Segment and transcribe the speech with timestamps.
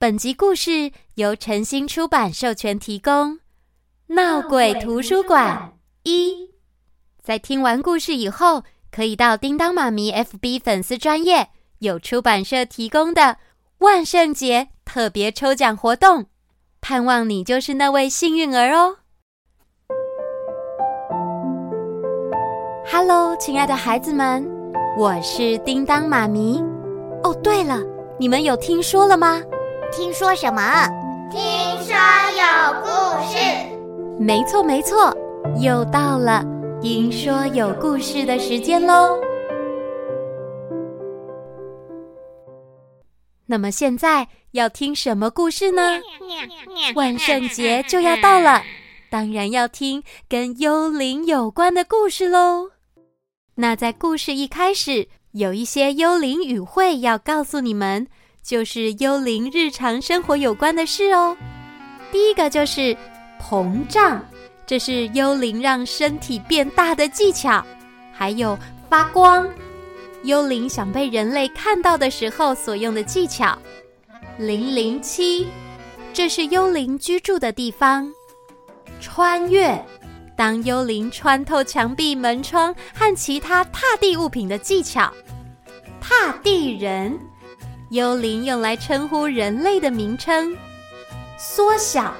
[0.00, 3.40] 本集故事由晨星出版授权提供。
[4.06, 5.72] 闹鬼图书馆
[6.04, 6.50] 一，
[7.20, 11.48] 在听完故事以后，可以到叮当妈咪 FB 粉丝专页
[11.80, 13.38] 有出版社提供的
[13.78, 16.26] 万圣节特别抽奖活动，
[16.80, 18.98] 盼望你就是那位幸运儿哦。
[22.88, 24.48] Hello，亲爱的孩子们，
[24.96, 26.62] 我是叮当妈咪。
[27.24, 27.82] 哦，对了，
[28.16, 29.42] 你们有听说了吗？
[29.90, 30.60] 听说什么？
[31.30, 31.40] 听
[31.82, 31.94] 说
[32.36, 32.88] 有故
[33.26, 33.38] 事。
[34.18, 35.16] 没错，没错，
[35.60, 36.44] 又到了
[36.80, 39.18] 听说有故事的时间喽。
[43.46, 46.00] 那么现在要听什么故事呢？
[46.94, 48.62] 万圣节就要到了，
[49.10, 52.70] 当然要听跟幽灵有关的故事喽。
[53.54, 58.06] 那在故事一开始，有一些幽灵语汇要告诉你们，
[58.48, 61.36] 就是幽灵日常生活有关的事哦。
[62.10, 62.96] 第一个就是
[63.38, 64.24] 膨胀，
[64.64, 67.62] 这是幽灵让身体变大的技巧。
[68.10, 69.46] 还有发光，
[70.22, 73.54] 幽灵想被人类看到的时候所用的技巧。
[74.38, 75.46] 零零七，
[76.14, 78.10] 这是幽灵居住的地方。
[78.98, 79.78] 穿越。
[80.34, 85.12] 当幽灵穿透墙壁、门窗和其他踏地物品的技巧，
[86.00, 87.18] 踏地人，
[87.90, 90.54] 幽灵用来称呼人类的名称。
[91.38, 92.14] 缩小，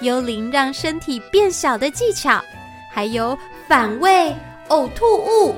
[0.00, 2.42] 幽灵让身体变小的技巧，
[2.90, 4.34] 还有反胃、
[4.68, 5.54] 呕吐物，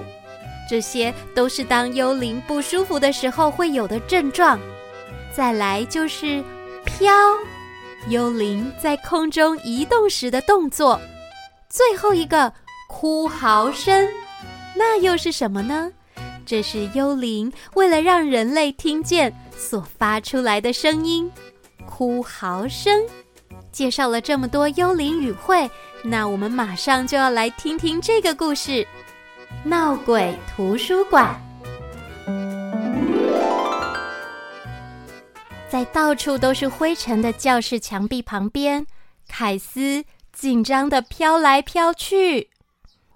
[0.69, 4.59] 这些都是当幽灵不舒服的时候会有的症状。
[5.33, 6.45] 再来就是
[6.85, 7.13] 飘，
[8.09, 11.01] 幽灵在空中移动时的动作。
[11.69, 12.53] 最后一个
[12.89, 14.09] 哭嚎声，
[14.77, 15.91] 那又是什么呢？
[16.47, 21.31] 这是幽灵为了让人类听见所发出来的声音，
[21.87, 23.05] 哭嚎声。
[23.73, 25.71] 介绍了这么多幽灵语汇，
[26.03, 28.87] 那我们马上就要来听听这个故事——
[29.65, 31.41] 闹鬼图书馆。
[35.69, 38.87] 在到处都是灰尘的教室墙壁旁边，
[39.29, 40.05] 凯斯。
[40.37, 42.51] 紧张地飘来飘去，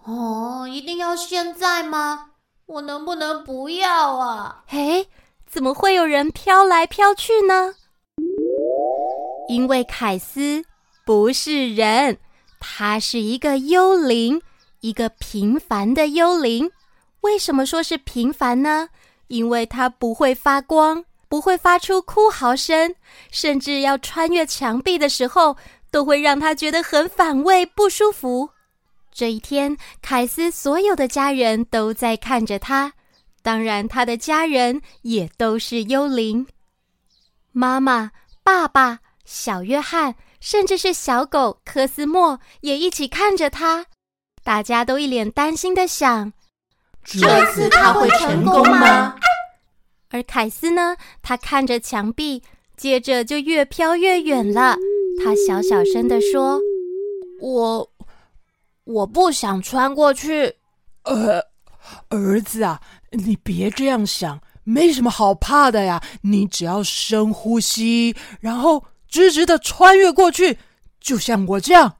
[0.04, 2.30] 哦，一定要现在吗？
[2.66, 4.62] 我能不能不要啊？
[4.68, 5.08] 嘿，
[5.50, 7.74] 怎么会有人飘来飘去呢？
[9.48, 10.62] 因为凯斯
[11.06, 12.18] 不是人，
[12.60, 14.42] 他是一个幽灵，
[14.80, 16.70] 一个平凡的幽灵。
[17.22, 18.90] 为什么说是平凡呢？
[19.28, 22.94] 因为他不会发光，不会发出哭嚎声，
[23.30, 25.56] 甚至要穿越墙壁的时候，
[25.90, 28.50] 都会让他觉得很反胃、不舒服。
[29.10, 32.92] 这一天，凯斯所有的家人都在看着他，
[33.42, 36.46] 当然，他的家人也都是幽灵。
[37.52, 38.10] 妈妈、
[38.42, 43.86] 爸爸、小约翰，甚至是小狗科斯莫也一起看着他。
[44.44, 46.32] 大家都一脸担心的想：
[47.04, 47.18] 这
[47.52, 49.14] 次他会成功吗？
[50.10, 50.96] 而凯斯呢？
[51.22, 52.42] 他看着墙壁，
[52.76, 54.76] 接着就越飘越远了。
[55.22, 56.58] 他小小声的说
[57.42, 57.90] ：“我
[58.84, 60.54] 我不想穿过去。”
[61.04, 61.42] 呃，
[62.08, 66.02] 儿子啊，你别这样想，没什么好怕的呀。
[66.22, 70.58] 你只要深呼吸，然后直直的穿越过去，
[71.00, 71.94] 就像我这样。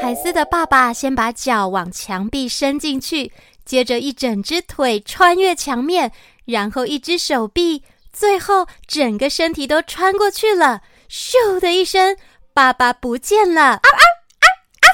[0.00, 3.30] 凯斯的爸爸先把脚往墙壁伸进去，
[3.64, 6.10] 接着一整只腿穿越墙面，
[6.46, 7.82] 然后一只手臂，
[8.12, 10.80] 最后整个身体都穿过去了。
[11.08, 12.16] 咻的一声，
[12.54, 13.62] 爸爸不见了！
[13.62, 14.02] 啊啊！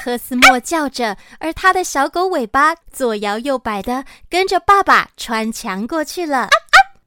[0.03, 6.49] 科斯莫叫着，而他的小狗尾巴左摇右摆的跟着爸爸穿墙过去了。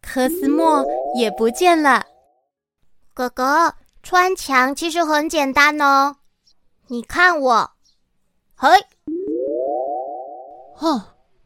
[0.03, 0.84] 科斯莫
[1.16, 2.04] 也不见了。
[3.14, 6.16] 哥哥，穿墙其实很简单哦。
[6.88, 7.70] 你看我，
[8.54, 8.69] 嘿，
[10.76, 11.00] 哼，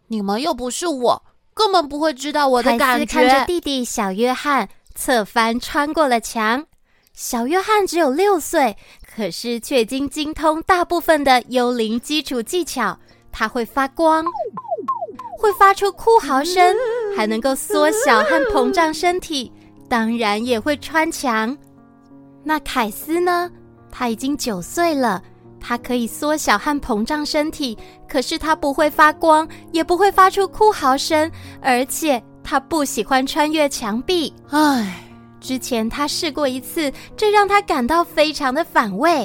[0.08, 1.22] 你们又不是我，
[1.54, 3.06] 根本不会知道我的感觉。
[3.06, 6.66] 看着弟弟小约翰侧翻穿过了墙。
[7.12, 8.76] 小约翰只有六岁，
[9.16, 12.94] 可是却已经精通大部分的幽灵基础技巧。
[13.32, 14.22] 它会发光，
[15.38, 16.76] 会发出哭嚎声，
[17.16, 19.50] 还能够缩小和膨胀身体，
[19.88, 21.56] 当然也会穿墙。
[22.44, 23.50] 那凯斯呢？
[23.90, 25.22] 他已经九岁了，
[25.58, 27.76] 他可以缩小和膨胀身体，
[28.06, 31.30] 可是他不会发光，也不会发出哭嚎声，
[31.62, 34.30] 而且他不喜欢穿越墙壁。
[34.50, 35.05] 唉。
[35.46, 39.24] 之前他试过一次，这让他感到非常的反胃。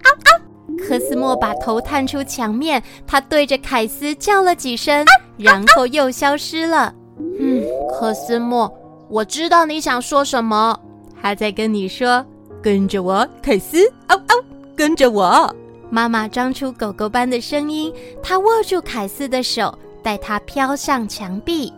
[0.00, 0.30] 啊啊！
[0.78, 5.04] 科斯莫把头探出墙面，他对着凯斯叫了几声，
[5.36, 6.94] 然后又消失了。
[7.38, 8.72] 嗯，科斯莫，
[9.10, 10.74] 我知道你想说什么。
[11.20, 12.24] 他在跟你说
[12.62, 14.42] ：“跟着我，凯斯，嗷嗷，
[14.74, 15.54] 跟着我。”
[15.90, 21.70] 妈妈装出狗狗般的声音，她握住凯斯的手，带他飘向墙壁。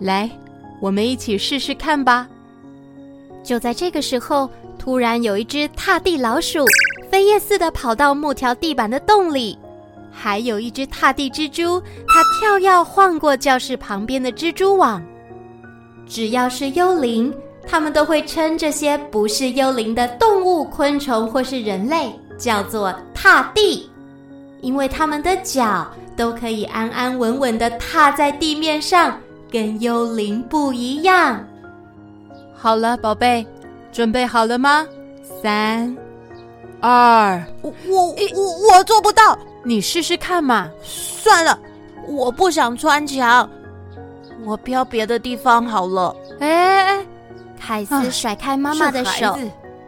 [0.00, 0.30] 来，
[0.82, 2.28] 我们一起试试看吧。
[3.42, 4.48] 就在这个时候，
[4.78, 6.64] 突然有一只踏地老鼠
[7.10, 9.58] 飞叶似的跑到木条地板的洞里，
[10.10, 15.02] 还有一只踏地蜘蛛，它跳跃晃过教室旁边的蜘蛛网。
[16.06, 17.32] 只要是幽灵，
[17.66, 23.88] 他们都会称这些不是幽灵的动物、昆虫或是人类叫做踏地，
[24.60, 25.86] 因为他们的脚
[26.16, 29.18] 都可以安安稳稳地踏在地面上，
[29.50, 31.44] 跟幽灵不一样。
[32.62, 33.44] 好了，宝贝，
[33.90, 34.86] 准备好了吗？
[35.42, 35.96] 三、
[36.80, 40.70] 二，我我我我做不到，你试试看嘛。
[40.80, 41.58] 算了，
[42.06, 43.50] 我不想穿墙，
[44.44, 46.14] 我飘别的地方好了。
[46.38, 47.06] 哎哎，
[47.58, 49.36] 凯斯甩开妈妈的手，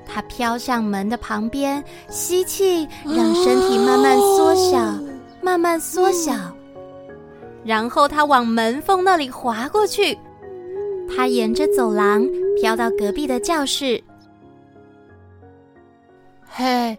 [0.04, 5.00] 他飘向门的旁边，吸气，让身体慢慢缩小，哦、
[5.40, 7.14] 慢慢缩小，嗯、
[7.62, 10.18] 然后他往门缝那里滑过去。
[11.14, 12.26] 他沿着走廊
[12.60, 14.02] 飘到隔壁的教室。
[16.46, 16.96] 嘿，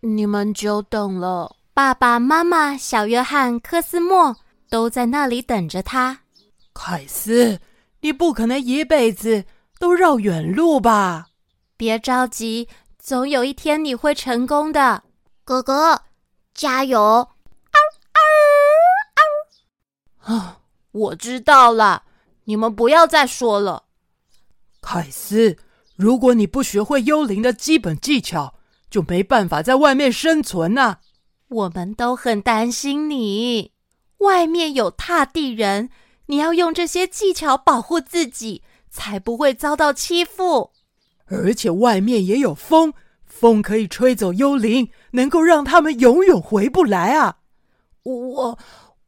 [0.00, 1.54] 你们久等了。
[1.74, 4.34] 爸爸妈妈、小约翰、科斯莫
[4.70, 6.18] 都在那里等着他。
[6.72, 7.60] 凯斯，
[8.00, 9.44] 你不可能一辈子
[9.78, 11.26] 都绕远路吧？
[11.76, 12.66] 别着急，
[12.98, 15.02] 总有一天你会成功的。
[15.44, 16.00] 哥哥，
[16.54, 16.98] 加油！
[16.98, 17.28] 嗷
[20.24, 20.34] 嗷嗷！
[20.34, 20.58] 啊，
[20.92, 22.04] 我知道了。
[22.44, 23.84] 你们不要再说了，
[24.86, 25.56] 凯斯。
[25.96, 28.54] 如果你不学会幽灵的基本技巧，
[28.88, 31.00] 就没办法在外面生存呐、啊。
[31.48, 33.72] 我们都很担心你，
[34.18, 35.90] 外面有踏地人，
[36.26, 40.70] 你要用这些技巧保护自己，才不会遭到欺负。
[41.26, 42.92] 而且外面也有风，
[43.24, 47.38] 风可以吹走幽灵，能够让他们永远回不来啊。
[48.04, 48.58] 我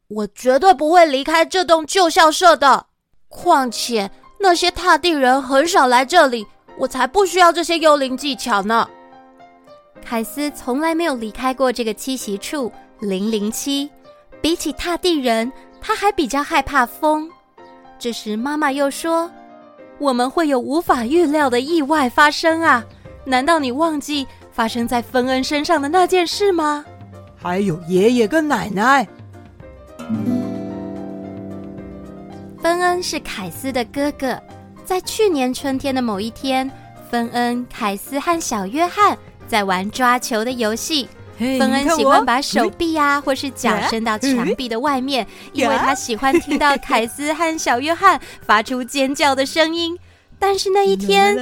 [0.09, 2.87] 我绝对不会离开这栋旧校舍的。
[3.29, 6.47] 况且那些踏地人很少来这里，
[6.77, 8.87] 我才不需要这些幽灵技巧呢。
[10.03, 13.89] 凯斯从来没有离开过这个栖息处零零七，
[14.41, 15.51] 比起踏地人，
[15.81, 17.29] 他还比较害怕风。
[17.99, 19.29] 这时妈妈又说
[19.99, 22.83] ：“我们会有无法预料的意外发生啊！
[23.25, 26.85] 难道你忘记发生在芬恩身上的那件事吗？
[27.35, 29.05] 还有爷爷跟奶奶。”
[32.61, 34.37] 芬恩是凯斯的哥哥，
[34.83, 36.69] 在去年春天的某一天，
[37.09, 39.17] 芬恩、凯斯和小约翰
[39.47, 41.07] 在玩抓球的游戏。
[41.37, 49.97] 芬恩喜欢把手臂呀、啊，或是脚伸到墙壁的外面因为他喜欢听到凯斯和小约翰发出尖叫的声音。
[50.37, 51.35] 但是那一天，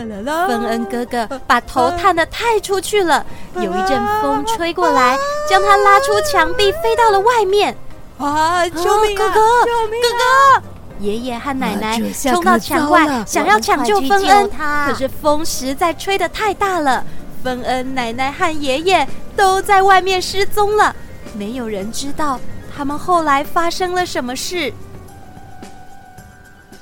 [0.47, 3.25] 芬恩哥哥把头探得太出去了，
[3.55, 5.17] 有一阵风吹过来，
[5.49, 7.75] 将他拉出墙壁，飞到了外面。
[8.19, 8.67] 啊！
[8.69, 9.17] 救命啊！
[9.17, 10.59] 哥哥，救命啊！
[10.59, 10.76] 哥哥！
[10.99, 14.49] 爷爷和奶奶冲到墙外，想要抢救芬恩，
[14.85, 17.05] 可是风实在吹得太大了，
[17.43, 20.95] 芬恩、奶奶和爷爷都在外面失踪了，
[21.35, 22.39] 没有人知道
[22.75, 24.73] 他们后来发生了什么事。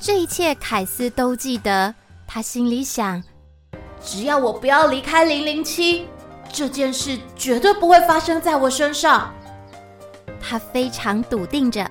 [0.00, 1.94] 这一切凯斯都记得，
[2.26, 3.22] 他心里想：
[4.02, 6.06] 只要我不要离开零零七，
[6.52, 9.30] 这件事绝对不会发生在我身上。
[10.40, 11.88] 他非常笃定着。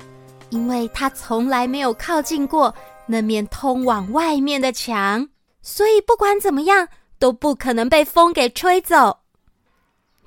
[0.49, 2.73] 因为他从来没有靠近过
[3.07, 5.27] 那面通往外面的墙，
[5.61, 6.87] 所以不管怎么样
[7.19, 9.19] 都不可能被风给吹走。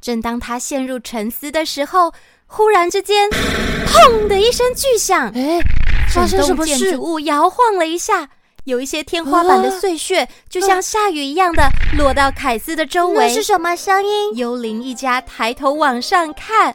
[0.00, 2.12] 正当他陷入沉思的时候，
[2.46, 3.28] 忽然之间，
[3.87, 5.60] 砰的一声巨响，哎，
[6.08, 6.78] 发生什么事？
[6.78, 8.28] 建筑物摇晃了一下，
[8.64, 13.26] 有一些天花板的碎屑，就像下雨一样的落到凯斯的周围。
[13.26, 14.37] 那是什么声音？
[14.37, 16.75] 幽灵一家抬头往上看，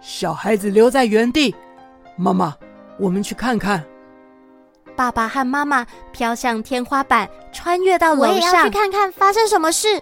[0.00, 1.54] 小孩子留在原地，
[2.20, 2.54] 妈妈。
[2.98, 3.82] 我们去看看。
[4.94, 8.28] 爸爸和妈妈飘向天花板，穿越到楼上。
[8.28, 9.98] 我也要去看看发生什么事。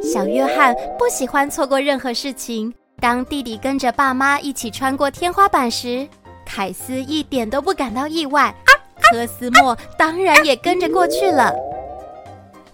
[0.00, 2.72] 小约翰不喜欢错过任何事情。
[3.00, 6.06] 当弟弟跟着爸妈一起穿过天花板时，
[6.44, 8.54] 凯斯一点都不感到意外。
[9.10, 11.52] 科斯莫当然也跟着过去了。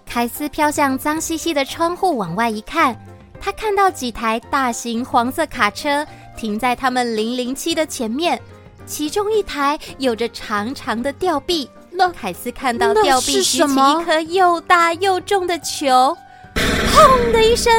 [0.05, 2.95] 凯斯飘向脏兮兮的窗户，往外一看，
[3.41, 6.05] 他看到几台大型黄色卡车
[6.37, 8.39] 停在他们零零七的前面。
[8.85, 16.15] 其中一台有着长长的吊臂，那凯斯看到吊臂举起一颗又大又重的球，
[16.55, 17.71] 砰的一声，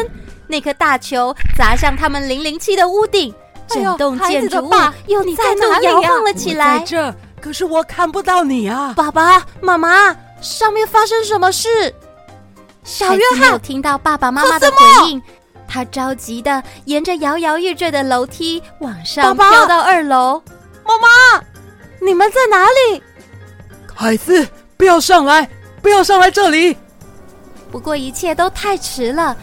[0.47, 3.33] 那颗大球砸向他们零零七的屋顶，
[3.69, 4.71] 整栋建筑物
[5.07, 6.79] 又再度摇晃了起来。
[6.81, 11.95] 这，可是我看不到你啊，爸爸妈妈，上面发生什么事？
[12.83, 14.77] 小约翰没有听到爸爸妈妈的回
[15.09, 15.23] 应，
[15.67, 20.43] 他着急的沿着摇摇欲坠的楼梯往上飘到二楼。
[20.85, 21.45] 妈妈，
[22.01, 23.03] 你们在哪里？
[23.97, 25.49] 凯斯，不要上来，
[25.81, 26.77] 不要上来这里！
[27.71, 29.37] 不过一切都太迟了，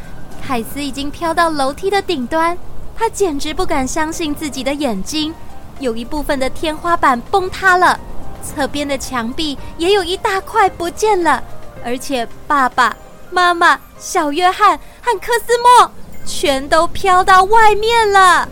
[0.45, 2.57] 凯斯已经飘到楼梯的顶端，
[2.95, 5.33] 他简直不敢相信自己的眼睛，
[5.79, 8.00] 有一部分的天花板崩塌了，
[8.43, 11.43] 侧边的墙壁也有一大块不见了，
[11.83, 12.95] 而且爸爸
[13.31, 15.91] 妈妈、小约翰和科斯莫
[16.25, 18.48] 全都飘到外面了。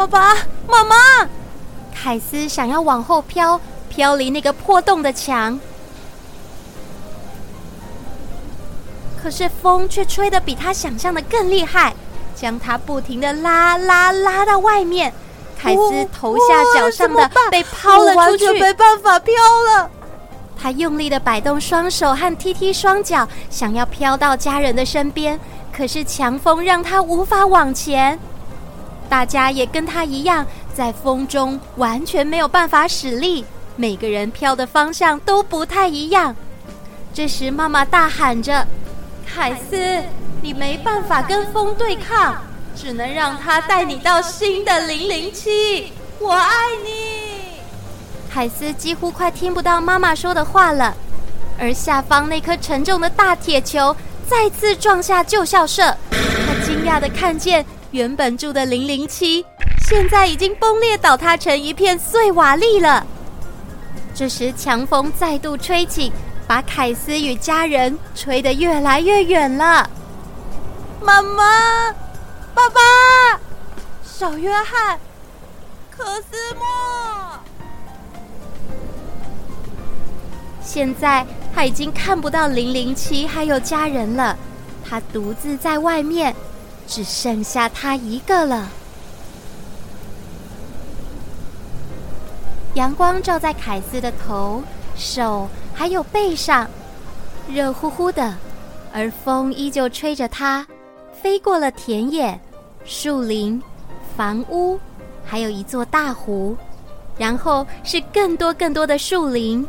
[0.00, 0.34] 爸爸
[0.66, 0.96] 妈妈，
[1.94, 5.60] 凯斯想要往后飘，飘离那个破洞的墙，
[9.22, 11.94] 可是风却吹得比他想象的更厉害，
[12.34, 15.12] 将他不停的拉拉拉到外面。
[15.58, 19.90] 凯斯头下脚上的被抛了出去，完全没办法飘了。
[20.58, 25.38] 他用力的摆动双手和踢踢双脚，想要飘到家人的身边，
[25.70, 28.18] 可是强风让他无法往前。
[29.10, 36.34] 大家也跟他一样，在风中完全没有办法使力，每个人飘的方向都不太一样。
[37.12, 38.64] 这时，妈妈大喊着
[39.26, 40.00] ：“凯斯，
[40.40, 42.36] 你没办法跟风对抗，
[42.76, 45.92] 只能让他带你到新的零零七。
[46.20, 47.58] 我爱你。”
[48.32, 50.94] 凯斯几乎快听不到妈妈说的话了，
[51.58, 53.94] 而下方那颗沉重的大铁球
[54.28, 55.82] 再次撞下旧校舍。
[56.12, 59.44] 他惊讶地看见，原本住的零零七
[59.88, 63.04] 现在已经崩裂倒塌成一片碎瓦砾了。
[64.14, 66.12] 这时，强风再度吹起，
[66.46, 69.88] 把凯斯与家人吹得越来越远了。
[71.02, 71.90] 妈妈、
[72.54, 72.80] 爸爸、
[74.04, 74.98] 小约翰、
[75.90, 77.40] 科斯莫。
[80.62, 84.36] 现在他已经看不到零零七还有家人了，
[84.88, 86.34] 他独自在外面，
[86.90, 88.68] 只剩下他一个了。
[92.74, 94.60] 阳光照在凯斯的头、
[94.96, 96.68] 手还有背上，
[97.48, 98.34] 热乎乎的，
[98.92, 100.66] 而风依旧吹着他，
[101.22, 102.38] 飞过了田野、
[102.84, 103.62] 树林、
[104.16, 104.76] 房屋，
[105.24, 106.56] 还有一座大湖，
[107.16, 109.64] 然后是更多更多的树林。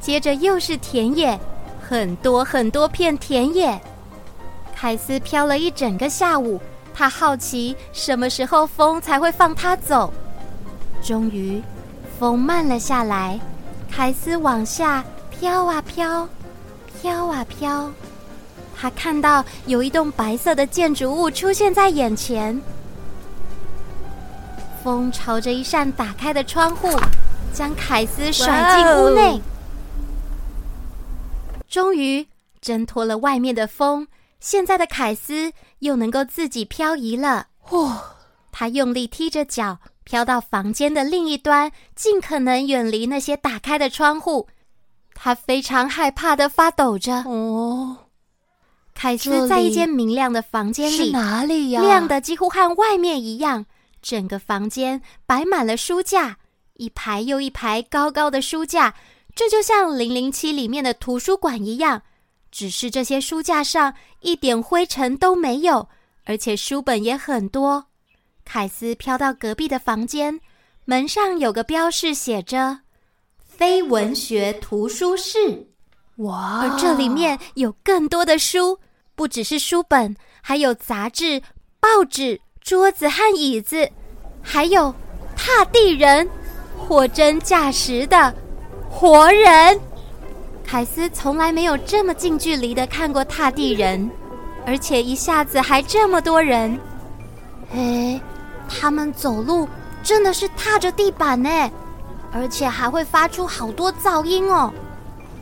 [0.00, 1.38] 接着又是田野，
[1.80, 3.80] 很多很多片田野。
[4.80, 6.58] 凯斯飘了一整个下午，
[6.94, 10.10] 他好奇什么时候风才会放他走。
[11.02, 11.62] 终于，
[12.18, 13.38] 风慢了下来，
[13.90, 16.26] 凯斯往下飘啊飘，
[16.98, 17.92] 飘啊飘。
[18.74, 22.58] 他看到有一栋白色的建筑物出现在眼前。
[24.82, 26.88] 风朝着一扇打开的窗户，
[27.52, 29.42] 将凯斯甩进屋内。
[31.68, 32.26] 终于
[32.62, 34.08] 挣脱了外面的风，
[34.40, 37.46] 现在的凯斯又能够自己漂移了。
[37.64, 37.92] 嚯！
[38.50, 44.48] 他用力踢着脚，飘到房间的另一端，尽可能远离那些打开的窗户。
[45.14, 47.22] 他非常害怕的发抖着。
[47.22, 47.96] 哦，
[48.92, 51.80] 凯斯在一间明亮的房间里，是哪里呀？
[51.80, 53.66] 亮的几乎和外面一样。
[54.02, 56.38] 整个房间摆满了书架，
[56.74, 58.94] 一排又一排高高的书架。
[59.34, 62.02] 这就像《零零七》里面的图书馆一样，
[62.50, 65.88] 只是这些书架上一点灰尘都没有，
[66.24, 67.86] 而且书本也很多。
[68.44, 70.40] 凯斯飘到隔壁的房间，
[70.84, 72.80] 门上有个标示，写着
[73.38, 75.68] “非文学图书室”。
[76.18, 76.60] 哇！
[76.62, 78.78] 而这里面有更多的书，
[79.14, 81.40] 不只是书本，还有杂志、
[81.78, 83.88] 报纸、桌子和椅子，
[84.42, 84.92] 还有
[85.36, 86.28] 踏地人，
[86.76, 88.34] 货真价实的。
[88.90, 89.80] 活人，
[90.70, 94.08] 凯斯从来没有这么近距离的看过踏地人，
[94.64, 96.78] 而且一下子还这么多人。
[97.74, 98.20] 哎，
[98.68, 99.68] 他们走路
[100.00, 101.50] 真的是踏着地板呢，
[102.32, 104.72] 而且还会发出好多噪音哦。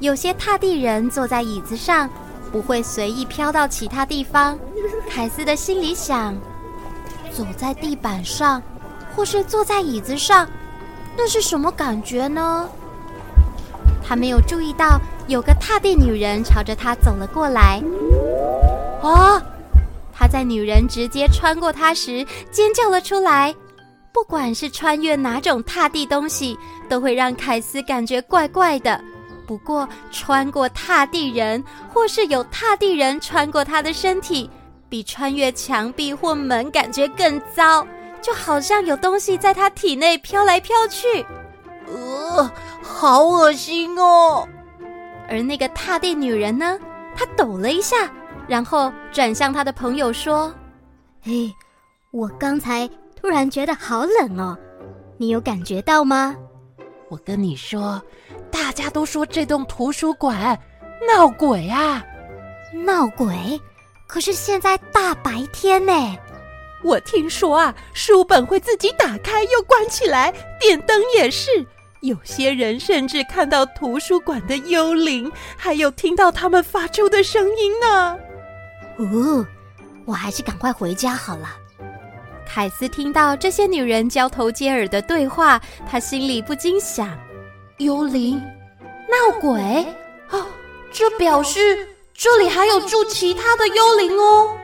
[0.01, 2.09] 有些踏地人坐在椅子上，
[2.51, 4.59] 不会随意飘到其他地方。
[5.11, 6.35] 凯斯的心里想：
[7.35, 8.63] 走在地板上，
[9.15, 10.49] 或是坐在椅子上，
[11.19, 12.67] 那是什么感觉呢？
[14.03, 17.81] 他没有注意到有个踏地女人朝着他走了过来。
[19.03, 19.41] 啊！
[20.13, 23.55] 他在女人直接穿过他时尖叫了出来。
[24.11, 26.59] 不管是穿越哪种踏地东西，
[26.89, 29.01] 都会让凯斯感觉怪怪的。
[29.47, 34.51] 不过穿过踏地人，或是有踏地人穿过他的身体，
[34.89, 37.87] 比穿越墙壁或门感觉更糟，
[38.21, 41.25] 就好像有东西在他体内飘来飘去。
[41.87, 42.51] 呃，
[42.83, 44.49] 好恶心哦！
[45.29, 46.79] 而那个踏地女人呢？
[47.15, 48.11] 她抖了一下，
[48.47, 50.53] 然后转向她的朋友说
[51.23, 51.53] ：“嘿，
[52.11, 54.57] 我刚才突然觉得好冷哦，
[55.17, 56.35] 你有感觉到吗？”
[57.11, 58.03] 我跟你说，
[58.51, 60.59] 大家都说这栋图书馆
[61.07, 62.05] 闹鬼啊！
[62.85, 63.61] 闹鬼？
[64.07, 65.93] 可是现在大白天呢！
[66.85, 71.67] 我听说啊，书本会自己打开又关起来，电灯也是。
[72.01, 78.17] 有些人甚至看到图书馆的幽灵，还有听到他们发出的声音呢。
[78.99, 79.45] 哦，
[80.05, 81.49] 我还是赶快回家好了。
[82.47, 87.19] 凯斯听到这些女人交头接耳的对话，他心里不禁想：
[87.79, 88.41] 幽灵、
[89.09, 89.87] 闹鬼，
[90.31, 90.47] 哦，
[90.93, 91.61] 这表示
[92.15, 94.57] 这里还有住其他的幽灵哦。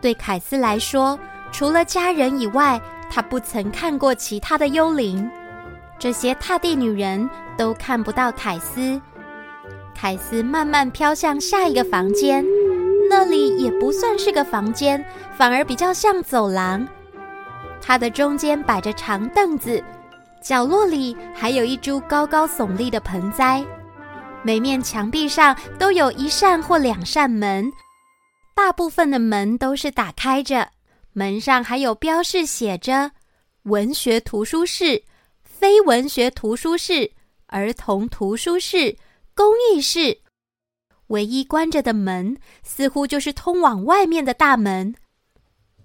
[0.00, 1.18] 对凯斯来说，
[1.52, 5.30] 除了家人以外，他不曾看过其他的幽灵。
[6.02, 9.00] 这些踏地女人都看不到凯斯。
[9.94, 12.44] 凯斯慢慢飘向下一个房间，
[13.08, 15.00] 那里也不算是个房间，
[15.36, 16.84] 反而比较像走廊。
[17.80, 19.80] 它的中间摆着长凳子，
[20.42, 23.64] 角落里还有一株高高耸立的盆栽。
[24.42, 27.72] 每面墙壁上都有一扇或两扇门，
[28.56, 30.68] 大部分的门都是打开着，
[31.12, 33.12] 门上还有标示写着
[33.70, 35.00] “文学图书室”。
[35.62, 37.12] 非文学图书室、
[37.46, 38.96] 儿童图书室、
[39.32, 40.18] 公益室，
[41.06, 44.96] 唯一关着的门似乎就是通往外面的大门。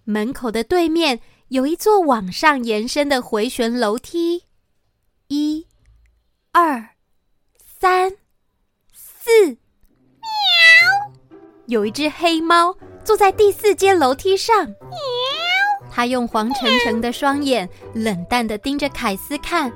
[0.04, 1.20] 门口的对面
[1.50, 4.46] 有一座往上延伸的回旋楼梯，
[5.28, 5.68] 一、
[6.54, 6.96] 二、
[7.64, 8.14] 三、
[8.92, 9.30] 四。
[9.46, 11.38] 喵！
[11.68, 14.74] 有一只黑猫坐在第四阶楼梯上。
[15.98, 19.72] 他用黄澄澄的双眼冷淡的盯着凯斯看。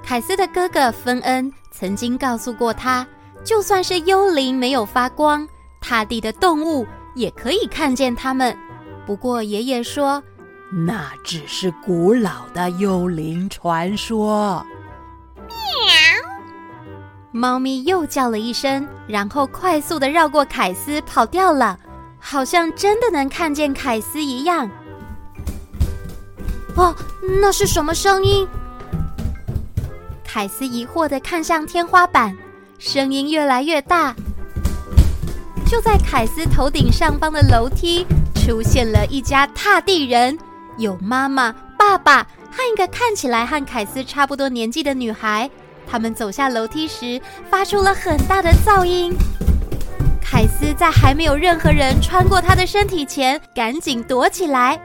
[0.00, 3.04] 凯斯的哥哥芬恩曾经告诉过他，
[3.42, 5.44] 就算是幽灵没有发光，
[5.80, 8.56] 踏地的动物也可以看见他们。
[9.04, 10.22] 不过爷爷说，
[10.86, 14.64] 那只是古老的幽灵传说。
[15.48, 15.52] 喵！
[17.32, 21.76] 猫咪又叫了一声，然后快速的绕过凯斯跑掉了，
[22.20, 24.70] 好像真的能看见凯斯一样。
[26.76, 26.94] 哦，
[27.40, 28.46] 那是什么声音？
[30.24, 32.36] 凯斯疑惑地看向天花板，
[32.78, 34.14] 声音越来越大。
[35.66, 40.38] 就在凯斯头顶上方的楼梯，出现了一家踏地人，
[40.78, 45.50] 有妈妈、爸爸和一个看起来和凯斯差不多年纪的女孩。
[45.86, 49.14] 他们走下楼梯时，发出了很大的噪音。
[50.22, 54.80] 凯斯在还没有任何人穿过他的身体前，赶紧躲起来。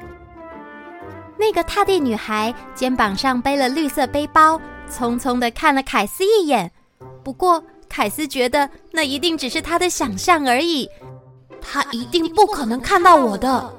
[1.40, 6.72] 那个踏地女孩肩膀上背了绿色背包，匆匆地看了凯斯一眼。
[7.24, 10.90] 不过，凯斯觉得那一定只是他的想象而已，
[11.62, 13.74] 他一定不可能看到我的。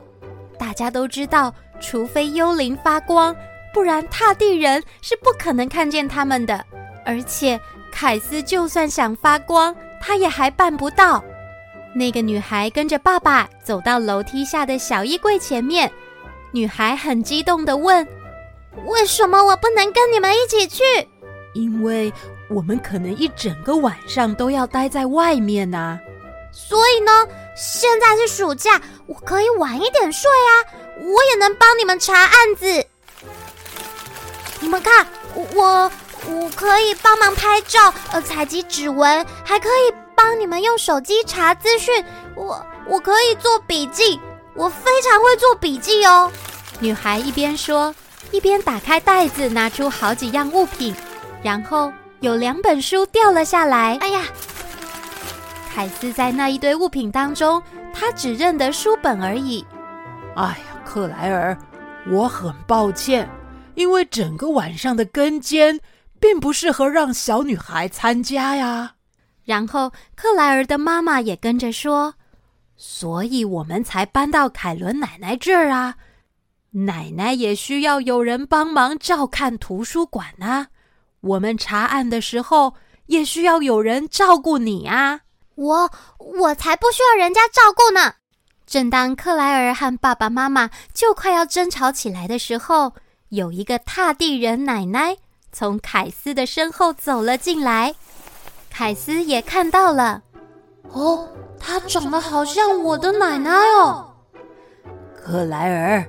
[0.58, 3.34] 大家都知道，除非幽灵发光，
[3.72, 6.64] 不然踏地人是不可能看见他们的。
[7.04, 7.58] 而且，
[7.90, 11.22] 凯斯就算想发光，他也还办不到。
[11.94, 15.90] 那个女孩跟着爸爸走到楼梯下的小衣柜前面。
[16.58, 18.04] 女孩很激动的问
[18.86, 20.82] ：“为什么我不能跟你们一起去
[21.54, 22.12] ？”“因为
[22.50, 25.96] 我们可能一整个晚上都要待在外面呐。
[26.50, 27.12] ”“所以呢，
[27.56, 30.50] 现在是暑假，我可以晚一点睡啊，
[30.98, 32.84] 我也能帮你们查案子。
[34.58, 35.06] 你们看，
[35.54, 35.88] 我
[36.26, 42.04] 我可以帮忙拍照，呃，采集指纹，还可以帮你们用手机查资讯。
[42.34, 44.20] 我我可以做笔记。”
[44.56, 46.32] 我非常会做笔记哦，
[46.80, 47.92] 女孩一边说，
[48.30, 50.94] 一边打开袋子，拿出好几样物品，
[51.42, 53.96] 然后有两本书掉了下来。
[53.96, 54.22] 哎呀，
[55.74, 57.60] 凯斯在那一堆物品当中，
[57.92, 59.64] 他只认得书本而已。
[60.36, 61.58] 哎呀，克莱尔，
[62.08, 63.28] 我很抱歉，
[63.74, 65.80] 因为整个晚上的跟监
[66.20, 68.92] 并不适合让小女孩参加呀。
[69.44, 72.14] 然后克莱尔的妈妈也跟着说。
[72.76, 75.96] 所以我们才搬到凯伦奶奶这儿啊！
[76.70, 80.68] 奶奶也需要有人帮忙照看图书馆啊！
[81.20, 82.74] 我们查案的时候
[83.06, 85.20] 也需要有人照顾你啊！
[85.54, 88.14] 我我才不需要人家照顾呢！
[88.66, 92.92] 正当克莱尔和爸爸妈妈就快要争吵起来的时候，
[93.30, 95.16] 有一个踏地人奶奶
[95.52, 97.94] 从凯斯的身后走了进来，
[98.70, 100.22] 凯斯也看到了。
[100.90, 101.28] 哦。
[101.60, 104.14] 她长得好像我的奶奶哦，
[105.16, 106.08] 克莱尔，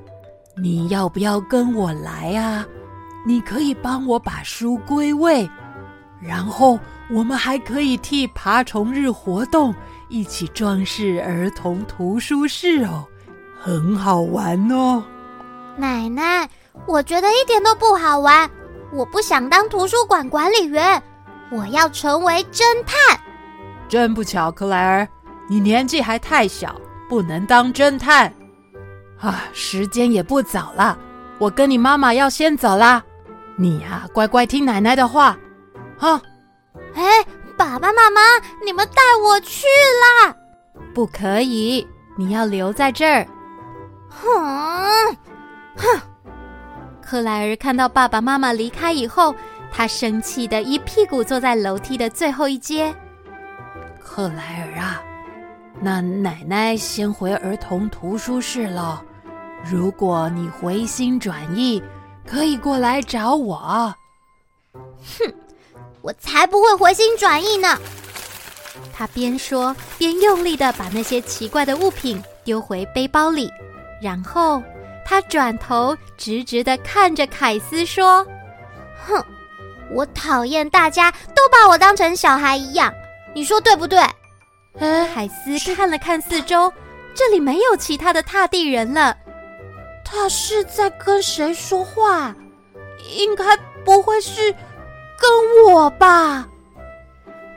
[0.61, 2.65] 你要不要跟我来啊？
[3.25, 5.49] 你可以帮我把书归位，
[6.21, 9.75] 然后我们还可以替爬虫日活动，
[10.07, 13.05] 一起装饰儿童图书室哦，
[13.59, 15.03] 很好玩哦。
[15.75, 16.49] 奶奶，
[16.85, 18.49] 我觉得一点都不好玩，
[18.91, 21.01] 我不想当图书馆管理员，
[21.51, 23.19] 我要成为侦探。
[23.87, 25.07] 真不巧，克莱尔，
[25.47, 28.33] 你年纪还太小，不能当侦探。
[29.19, 30.97] 啊，时间也不早了，
[31.37, 33.03] 我跟你妈妈要先走啦。
[33.57, 35.37] 你呀、啊，乖乖听奶奶的话，
[35.99, 36.21] 啊。
[36.95, 37.03] 哎，
[37.57, 38.21] 爸爸妈妈，
[38.65, 39.67] 你们带我去
[40.25, 40.33] 啦！
[40.93, 41.85] 不可以，
[42.17, 43.27] 你要留在这儿。
[44.09, 45.15] 哼，
[45.75, 46.01] 哼！
[47.01, 49.35] 克莱尔看到爸爸妈妈离开以后，
[49.71, 52.95] 他生气的一屁股坐在楼梯的最后一阶。
[53.99, 55.01] 克莱尔啊，
[55.81, 59.03] 那奶奶先回儿童图书室了。
[59.63, 61.81] 如果你回心转意，
[62.25, 63.93] 可以过来找我。
[64.73, 65.33] 哼，
[66.01, 67.77] 我才不会回心转意呢！
[68.93, 73.51] 他边说边用力的把那些奇怪的物品丢回背包里，
[74.01, 74.61] 然后
[75.05, 78.25] 他转头直直的看着凯斯说
[79.05, 79.23] ：“哼，
[79.91, 82.93] 我讨厌大家都把我当成小孩一样，
[83.33, 83.99] 你说对不对？”
[84.79, 86.71] 凯斯看了看四周，
[87.13, 89.15] 这里没有其他的踏地人了。
[90.11, 92.35] 他是在跟谁说话？
[93.15, 96.47] 应该不会是跟我吧？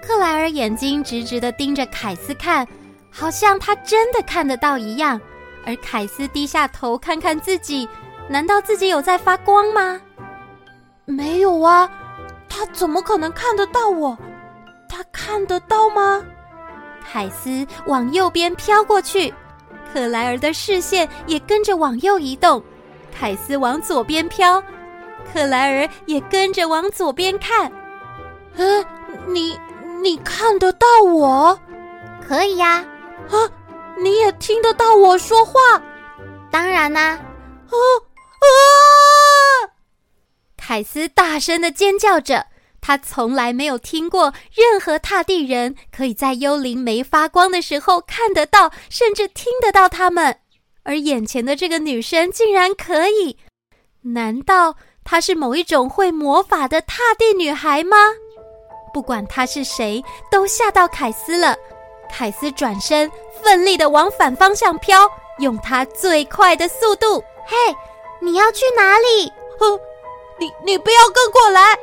[0.03, 2.69] 克莱尔眼睛直直的盯着凯斯看，
[3.11, 5.19] 好像他真的看得到一样。
[5.65, 7.89] 而凯斯低下头看看自己，
[8.29, 9.99] 难道自己有在发光吗？
[11.07, 11.91] 没有啊，
[12.51, 14.19] 他怎么可能看得到我？
[14.91, 16.23] 他看得到吗？
[17.03, 19.33] 凯斯往右边飘过去。
[19.93, 22.63] 克莱尔的视线也跟着往右移动，
[23.15, 24.63] 凯斯往左边飘，
[25.33, 27.71] 克莱尔也跟着往左边看。
[28.55, 28.85] 嗯，
[29.27, 29.59] 你
[30.03, 31.59] 你看得到我？
[32.27, 32.85] 可以呀。
[33.29, 33.37] 啊，
[34.03, 35.61] 你也听得到我说话？
[36.51, 37.11] 当然啦。
[37.11, 37.77] 啊
[38.41, 38.47] 啊！
[40.57, 42.47] 凯斯大声的尖叫着。
[42.83, 50.37] 他从来没有听过任何踏地人可以在幽灵没发光的时候看得到，甚至听得到他们，
[50.83, 53.39] 而眼前的这个女生竟然可以。
[54.03, 57.97] 难道她是某一种会魔法的踏地女孩吗？
[58.93, 61.57] 不管她是谁，都吓到凯斯了。
[62.11, 63.11] 凯斯转身，
[63.43, 67.23] 奋力的往反方向飘，用他最快的速度。
[67.47, 67.57] 嘿，
[68.21, 69.33] 你要去哪里？
[69.59, 69.79] 哼，
[70.39, 71.79] 你你不要跟过来！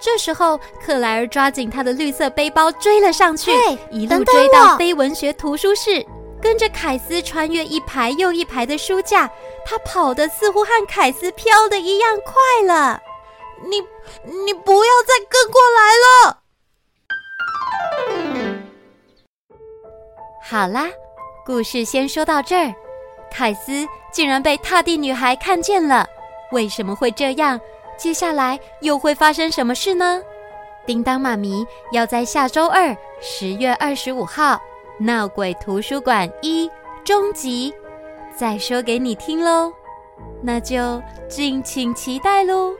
[0.00, 3.50] 这时候，克莱尔抓紧他的绿色背包追了上去，
[3.90, 6.06] 一路追到非文学图书室，
[6.40, 9.28] 跟着凯斯穿越一排又一排的书架。
[9.66, 12.32] 他跑得似乎和凯斯飘的一样快
[12.66, 13.02] 了。
[13.64, 13.80] 你
[14.44, 16.38] 你不要再跟过来了！
[20.42, 20.88] 好啦，
[21.44, 22.72] 故事先说到这儿。
[23.30, 26.06] 凯斯竟然被踏地女孩看见了，
[26.52, 27.60] 为什么会这样？
[27.98, 30.22] 接下来又会发生什么事呢？
[30.86, 34.54] 叮当妈咪要在下周二十月二十五号
[35.04, 36.66] 《闹鬼图书馆一》
[37.04, 37.74] 终集
[38.34, 39.70] 再说给你听喽，
[40.40, 42.72] 那就敬请期待喽。